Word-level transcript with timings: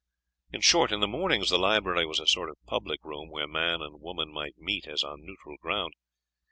In 0.51 0.61
short, 0.61 0.91
in 0.91 0.99
the 0.99 1.07
mornings 1.07 1.51
the 1.51 1.59
library 1.59 2.07
was 2.07 2.19
a 2.19 2.25
sort 2.25 2.49
of 2.49 2.57
public 2.65 3.05
room, 3.05 3.29
where 3.29 3.45
man 3.47 3.83
and 3.83 4.01
woman 4.01 4.33
might 4.33 4.57
meet 4.57 4.87
as 4.87 5.03
on 5.03 5.23
neutral 5.23 5.57
ground. 5.61 5.93